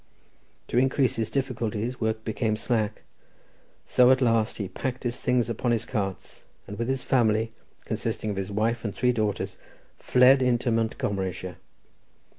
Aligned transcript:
To 0.69 0.79
increase 0.79 1.17
his 1.17 1.29
difficulties, 1.29 2.01
work 2.01 2.23
became 2.23 2.55
slack; 2.55 3.03
so 3.85 4.09
at 4.09 4.19
last 4.19 4.57
he 4.57 4.67
packed 4.67 5.03
his 5.03 5.19
things 5.19 5.47
upon 5.47 5.69
his 5.69 5.85
carts, 5.85 6.45
and 6.65 6.79
with 6.79 6.87
his 6.87 7.03
family, 7.03 7.51
consisting 7.85 8.31
of 8.31 8.35
his 8.35 8.49
wife 8.49 8.83
and 8.83 8.95
three 8.95 9.11
daughters, 9.11 9.57
fled 9.99 10.41
into 10.41 10.71
Montgomeryshire. 10.71 11.57